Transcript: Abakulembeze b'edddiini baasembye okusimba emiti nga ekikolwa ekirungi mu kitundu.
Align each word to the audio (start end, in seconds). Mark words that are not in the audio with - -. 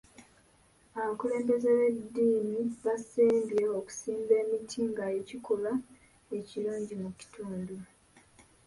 Abakulembeze 0.99 1.67
b'edddiini 1.77 2.59
baasembye 2.83 3.65
okusimba 3.79 4.33
emiti 4.43 4.79
nga 4.89 5.05
ekikolwa 5.19 5.73
ekirungi 6.39 6.93
mu 7.01 7.09
kitundu. 7.19 7.75